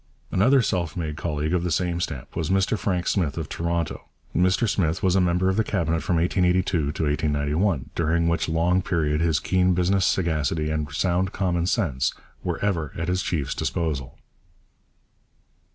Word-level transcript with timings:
Another 0.31 0.63
self 0.63 0.97
made 0.97 1.15
colleague 1.15 1.53
of 1.53 1.63
the 1.63 1.69
same 1.69 2.01
stamp 2.01 2.35
was 2.35 2.49
Mr 2.49 2.75
Frank 2.75 3.05
Smith 3.05 3.37
of 3.37 3.47
Toronto. 3.47 4.09
Mr 4.35 4.67
Smith 4.67 5.03
was 5.03 5.15
a 5.15 5.21
member 5.21 5.47
of 5.47 5.57
the 5.57 5.63
Cabinet 5.63 6.01
from 6.01 6.15
1882 6.15 6.63
to 6.63 6.85
1891, 7.03 7.91
during 7.93 8.27
which 8.27 8.49
long 8.49 8.81
period 8.81 9.21
his 9.21 9.39
keen 9.39 9.75
business 9.75 10.03
sagacity 10.03 10.71
and 10.71 10.91
sound 10.91 11.31
common 11.33 11.67
sense 11.67 12.15
were 12.43 12.57
ever 12.65 12.91
at 12.97 13.09
his 13.09 13.21
chief's 13.21 13.53
disposal. 13.53 14.17